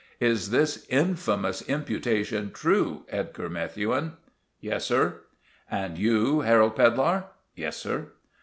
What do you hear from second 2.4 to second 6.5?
true, Edgar Methuen?" "Yes, sir." "And you,